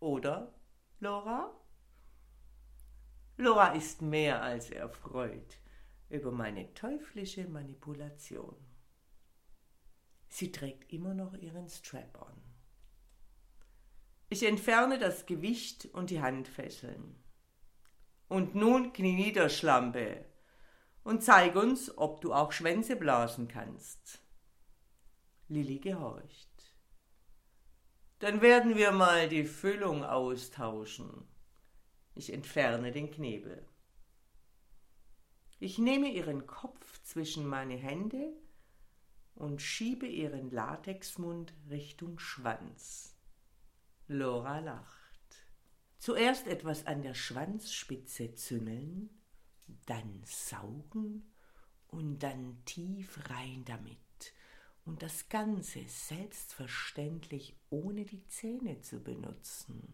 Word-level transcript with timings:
Oder, 0.00 0.54
Laura? 1.00 1.54
Laura 3.36 3.72
ist 3.72 4.02
mehr 4.02 4.42
als 4.42 4.70
erfreut 4.70 5.60
über 6.08 6.32
meine 6.32 6.72
teuflische 6.74 7.46
Manipulation. 7.48 8.56
Sie 10.28 10.52
trägt 10.52 10.92
immer 10.92 11.14
noch 11.14 11.34
ihren 11.34 11.68
Strap-on. 11.68 12.34
Ich 14.28 14.42
entferne 14.46 14.98
das 14.98 15.26
Gewicht 15.26 15.86
und 15.92 16.10
die 16.10 16.20
Handfesseln. 16.20 17.22
Und 18.28 18.54
nun 18.54 18.92
knie 18.92 19.14
nieder, 19.14 19.48
Schlampe, 19.48 20.24
und 21.02 21.22
zeig 21.22 21.56
uns, 21.56 21.96
ob 21.96 22.20
du 22.20 22.34
auch 22.34 22.52
Schwänze 22.52 22.94
blasen 22.94 23.48
kannst. 23.48 24.20
Lilli 25.48 25.78
gehorcht. 25.78 26.47
Dann 28.18 28.40
werden 28.40 28.76
wir 28.76 28.90
mal 28.90 29.28
die 29.28 29.44
Füllung 29.44 30.04
austauschen. 30.04 31.28
Ich 32.14 32.32
entferne 32.32 32.90
den 32.90 33.10
Knebel. 33.10 33.64
Ich 35.60 35.78
nehme 35.78 36.10
ihren 36.10 36.46
Kopf 36.46 37.00
zwischen 37.02 37.46
meine 37.46 37.76
Hände 37.76 38.32
und 39.34 39.62
schiebe 39.62 40.06
ihren 40.06 40.50
Latexmund 40.50 41.54
Richtung 41.70 42.18
Schwanz. 42.18 43.16
Lora 44.08 44.58
lacht. 44.58 44.98
Zuerst 45.98 46.48
etwas 46.48 46.86
an 46.86 47.02
der 47.02 47.14
Schwanzspitze 47.14 48.34
züngeln, 48.34 49.10
dann 49.86 50.22
saugen 50.24 51.32
und 51.88 52.20
dann 52.20 52.64
tief 52.64 53.30
rein 53.30 53.64
damit. 53.64 54.07
Und 54.88 55.02
das 55.02 55.28
Ganze 55.28 55.86
selbstverständlich 55.86 57.54
ohne 57.68 58.06
die 58.06 58.26
Zähne 58.28 58.80
zu 58.80 59.02
benutzen. 59.02 59.92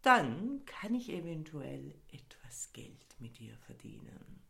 Dann 0.00 0.64
kann 0.64 0.94
ich 0.94 1.10
eventuell 1.10 1.94
etwas 2.10 2.72
Geld 2.72 3.14
mit 3.18 3.38
dir 3.38 3.54
verdienen. 3.58 4.42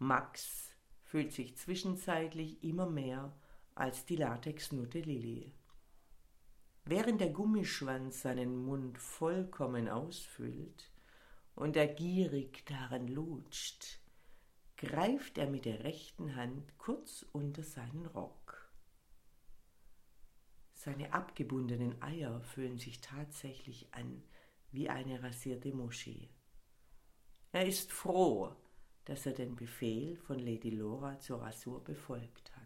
Max 0.00 0.74
fühlt 1.04 1.32
sich 1.32 1.56
zwischenzeitlich 1.56 2.64
immer 2.64 2.90
mehr 2.90 3.32
als 3.76 4.04
die 4.04 4.16
Latexnutte 4.16 4.98
Lilly. 4.98 5.54
Während 6.84 7.20
der 7.20 7.30
Gummischwanz 7.30 8.22
seinen 8.22 8.64
Mund 8.64 8.98
vollkommen 8.98 9.88
ausfüllt 9.88 10.90
und 11.54 11.76
er 11.76 11.86
gierig 11.86 12.66
daran 12.66 13.06
lutscht, 13.06 14.01
greift 14.82 15.38
er 15.38 15.48
mit 15.48 15.64
der 15.64 15.84
rechten 15.84 16.34
Hand 16.34 16.76
kurz 16.76 17.24
unter 17.30 17.62
seinen 17.62 18.06
Rock. 18.06 18.72
Seine 20.74 21.12
abgebundenen 21.12 22.02
Eier 22.02 22.40
fühlen 22.40 22.78
sich 22.78 23.00
tatsächlich 23.00 23.94
an 23.94 24.24
wie 24.72 24.88
eine 24.88 25.22
rasierte 25.22 25.72
Moschee. 25.72 26.28
Er 27.52 27.64
ist 27.64 27.92
froh, 27.92 28.56
dass 29.04 29.24
er 29.24 29.34
den 29.34 29.54
Befehl 29.54 30.16
von 30.16 30.40
Lady 30.40 30.70
Laura 30.70 31.16
zur 31.20 31.42
Rasur 31.42 31.84
befolgt 31.84 32.50
hat. 32.56 32.62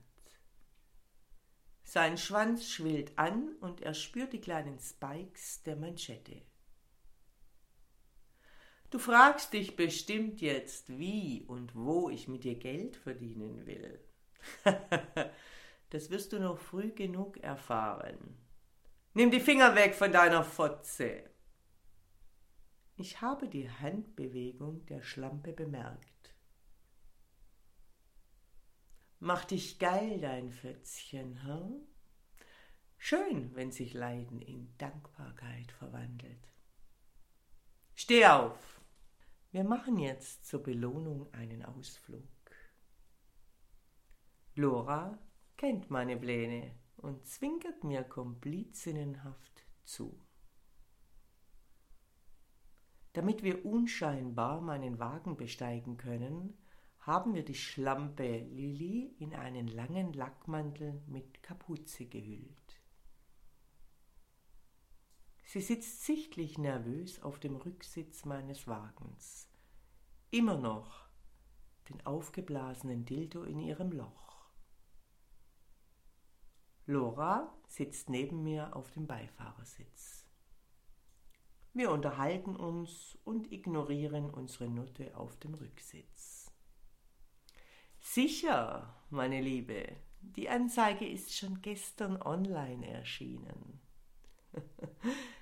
Sein 1.84 2.16
Schwanz 2.16 2.66
schwillt 2.66 3.18
an 3.18 3.56
und 3.60 3.82
er 3.82 3.92
spürt 3.92 4.32
die 4.32 4.40
kleinen 4.40 4.78
Spikes 4.78 5.62
der 5.64 5.76
Manschette. 5.76 6.40
Du 8.90 8.98
fragst 8.98 9.52
dich 9.52 9.74
bestimmt 9.76 10.40
jetzt, 10.40 10.98
wie 10.98 11.42
und 11.42 11.74
wo 11.74 12.08
ich 12.08 12.28
mit 12.28 12.44
dir 12.44 12.54
Geld 12.54 12.96
verdienen 12.96 13.66
will. 13.66 14.00
das 15.90 16.10
wirst 16.10 16.32
du 16.32 16.38
noch 16.38 16.58
früh 16.58 16.92
genug 16.92 17.38
erfahren. 17.38 18.38
Nimm 19.14 19.30
die 19.30 19.40
Finger 19.40 19.74
weg 19.74 19.94
von 19.94 20.12
deiner 20.12 20.44
Fotze. 20.44 21.28
Ich 22.96 23.20
habe 23.20 23.48
die 23.48 23.70
Handbewegung 23.70 24.86
der 24.86 25.02
Schlampe 25.02 25.52
bemerkt. 25.52 26.34
Mach 29.18 29.44
dich 29.44 29.78
geil, 29.78 30.20
dein 30.20 30.50
Fötzchen, 30.50 31.42
hm? 31.42 31.86
Schön, 32.98 33.54
wenn 33.54 33.72
sich 33.72 33.94
Leiden 33.94 34.40
in 34.40 34.76
Dankbarkeit 34.78 35.72
verwandelt. 35.72 36.48
Steh 37.94 38.26
auf! 38.26 38.75
Wir 39.56 39.64
machen 39.64 39.96
jetzt 39.96 40.44
zur 40.44 40.62
Belohnung 40.62 41.32
einen 41.32 41.64
Ausflug. 41.64 42.28
Lora 44.54 45.18
kennt 45.56 45.88
meine 45.88 46.18
Pläne 46.18 46.74
und 46.98 47.26
zwinkert 47.26 47.82
mir 47.82 48.04
komplizinnenhaft 48.04 49.64
zu. 49.82 50.20
Damit 53.14 53.42
wir 53.42 53.64
unscheinbar 53.64 54.60
meinen 54.60 54.98
Wagen 54.98 55.38
besteigen 55.38 55.96
können, 55.96 56.58
haben 56.98 57.32
wir 57.32 57.42
die 57.42 57.54
Schlampe 57.54 58.40
Lilly 58.40 59.16
in 59.20 59.34
einen 59.34 59.68
langen 59.68 60.12
Lackmantel 60.12 61.00
mit 61.06 61.42
Kapuze 61.42 62.04
gehüllt. 62.04 62.85
Sie 65.46 65.60
sitzt 65.60 66.04
sichtlich 66.04 66.58
nervös 66.58 67.22
auf 67.22 67.38
dem 67.38 67.54
Rücksitz 67.54 68.24
meines 68.24 68.66
Wagens, 68.66 69.48
immer 70.32 70.56
noch 70.56 71.06
den 71.88 72.04
aufgeblasenen 72.04 73.04
Dildo 73.04 73.44
in 73.44 73.60
ihrem 73.60 73.92
Loch. 73.92 74.50
Lora 76.86 77.56
sitzt 77.68 78.10
neben 78.10 78.42
mir 78.42 78.74
auf 78.74 78.90
dem 78.90 79.06
Beifahrersitz. 79.06 80.24
Wir 81.72 81.92
unterhalten 81.92 82.56
uns 82.56 83.16
und 83.24 83.52
ignorieren 83.52 84.30
unsere 84.30 84.68
Nutte 84.68 85.16
auf 85.16 85.36
dem 85.36 85.54
Rücksitz. 85.54 86.50
Sicher, 88.00 88.96
meine 89.10 89.40
Liebe, 89.40 89.94
die 90.20 90.48
Anzeige 90.48 91.08
ist 91.08 91.36
schon 91.36 91.62
gestern 91.62 92.20
online 92.20 92.84
erschienen. 92.88 93.80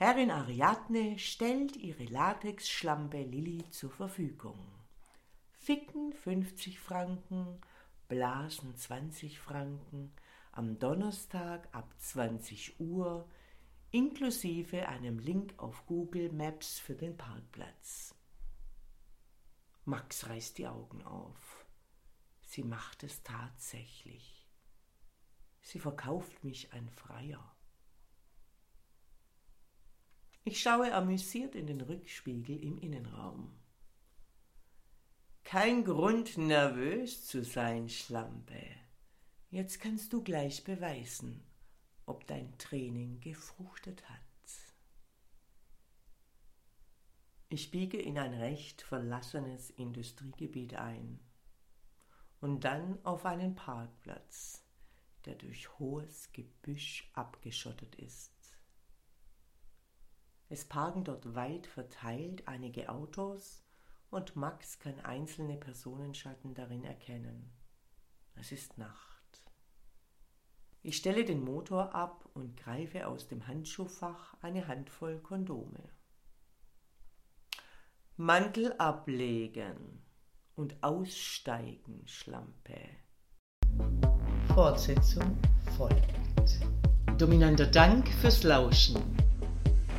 Herrin 0.00 0.30
Ariadne 0.30 1.18
stellt 1.18 1.76
ihre 1.76 2.04
Latexschlampe 2.04 3.20
Lilly 3.20 3.68
zur 3.70 3.90
Verfügung. 3.90 4.64
Ficken 5.50 6.12
50 6.12 6.78
Franken, 6.78 7.60
Blasen 8.06 8.76
20 8.76 9.40
Franken, 9.40 10.12
am 10.52 10.78
Donnerstag 10.78 11.68
ab 11.72 11.92
20 11.98 12.78
Uhr, 12.78 13.28
inklusive 13.90 14.88
einem 14.88 15.18
Link 15.18 15.54
auf 15.56 15.84
Google 15.86 16.30
Maps 16.30 16.78
für 16.78 16.94
den 16.94 17.16
Parkplatz. 17.16 18.14
Max 19.84 20.28
reißt 20.28 20.58
die 20.58 20.68
Augen 20.68 21.02
auf. 21.02 21.66
Sie 22.42 22.62
macht 22.62 23.02
es 23.02 23.24
tatsächlich. 23.24 24.48
Sie 25.60 25.80
verkauft 25.80 26.44
mich 26.44 26.72
an 26.72 26.88
Freier. 26.88 27.57
Ich 30.50 30.62
schaue 30.62 30.94
amüsiert 30.94 31.54
in 31.54 31.66
den 31.66 31.82
Rückspiegel 31.82 32.64
im 32.64 32.78
Innenraum. 32.78 33.52
Kein 35.44 35.84
Grund, 35.84 36.38
nervös 36.38 37.26
zu 37.26 37.44
sein, 37.44 37.90
Schlampe. 37.90 38.64
Jetzt 39.50 39.78
kannst 39.78 40.10
du 40.10 40.24
gleich 40.24 40.64
beweisen, 40.64 41.44
ob 42.06 42.26
dein 42.26 42.56
Training 42.56 43.20
gefruchtet 43.20 44.08
hat. 44.08 44.22
Ich 47.50 47.70
biege 47.70 48.00
in 48.00 48.18
ein 48.18 48.32
recht 48.32 48.80
verlassenes 48.80 49.68
Industriegebiet 49.68 50.76
ein 50.76 51.20
und 52.40 52.64
dann 52.64 53.04
auf 53.04 53.26
einen 53.26 53.54
Parkplatz, 53.54 54.64
der 55.26 55.34
durch 55.34 55.78
hohes 55.78 56.32
Gebüsch 56.32 57.10
abgeschottet 57.12 57.96
ist. 57.96 58.37
Es 60.50 60.64
parken 60.64 61.04
dort 61.04 61.34
weit 61.34 61.66
verteilt 61.66 62.48
einige 62.48 62.88
Autos 62.88 63.62
und 64.10 64.34
Max 64.34 64.78
kann 64.78 64.98
einzelne 65.00 65.56
Personenschatten 65.56 66.54
darin 66.54 66.84
erkennen. 66.84 67.52
Es 68.34 68.52
ist 68.52 68.78
Nacht. 68.78 69.18
Ich 70.82 70.96
stelle 70.96 71.24
den 71.24 71.44
Motor 71.44 71.94
ab 71.94 72.24
und 72.32 72.56
greife 72.56 73.08
aus 73.08 73.28
dem 73.28 73.46
Handschuhfach 73.46 74.36
eine 74.40 74.66
Handvoll 74.68 75.18
Kondome. 75.18 75.90
Mantel 78.16 78.72
ablegen 78.78 80.02
und 80.54 80.82
aussteigen, 80.82 82.06
Schlampe. 82.06 82.80
Fortsetzung 84.54 85.36
folgt. 85.76 86.04
Dominanter 87.18 87.66
Dank 87.66 88.08
fürs 88.08 88.44
Lauschen. 88.44 89.27